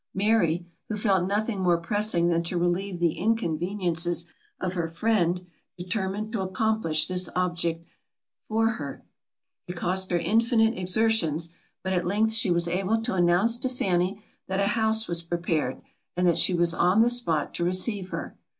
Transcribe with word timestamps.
Mary, 0.15 0.65
who 0.89 0.95
felt 0.97 1.27
nothing 1.27 1.61
more 1.61 1.77
pressing 1.77 2.29
than 2.29 2.41
to 2.41 2.57
relieve 2.57 2.99
the 2.99 3.19
inconveniences 3.19 4.25
of 4.59 4.73
her 4.73 4.87
friend, 4.87 5.45
determined 5.77 6.31
to 6.33 6.41
accomplish 6.41 7.07
this 7.07 7.29
object 7.35 7.85
for 8.47 8.67
her. 8.77 9.03
It 9.67 9.75
cost 9.75 10.09
her 10.09 10.17
infinite 10.17 10.75
exertions; 10.75 11.49
but 11.83 11.93
at 11.93 12.07
length 12.07 12.33
she 12.33 12.49
was 12.49 12.67
able 12.67 12.99
to 13.03 13.13
announce 13.13 13.57
to 13.57 13.69
Fanny 13.69 14.23
that 14.47 14.59
a 14.59 14.69
house 14.73 15.07
was 15.07 15.21
prepared, 15.21 15.79
and 16.17 16.25
that 16.25 16.39
she 16.39 16.55
was 16.55 16.73
on 16.73 17.03
the 17.03 17.07
spot 17.11 17.53
to 17.53 17.63
receive 17.63 18.09
her. 18.09 18.35